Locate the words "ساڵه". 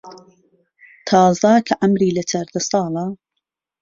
2.69-3.05